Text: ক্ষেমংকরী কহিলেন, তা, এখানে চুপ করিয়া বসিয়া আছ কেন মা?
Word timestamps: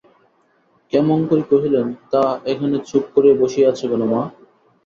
ক্ষেমংকরী 0.93 1.43
কহিলেন, 1.51 1.87
তা, 2.11 2.21
এখানে 2.45 2.75
চুপ 2.89 3.03
করিয়া 3.15 3.35
বসিয়া 3.41 3.67
আছ 3.71 3.81
কেন 3.83 4.01
মা? 4.11 4.21